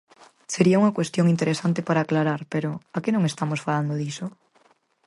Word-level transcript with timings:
Sería 0.53 0.79
unha 0.81 0.95
cuestión 0.97 1.25
interesante 1.33 1.79
para 1.87 2.01
aclarar, 2.05 2.41
pero 2.53 2.69
¿a 2.95 2.97
que 3.03 3.13
non 3.13 3.23
estamos 3.31 3.63
falando 3.65 3.99
diso? 4.01 4.25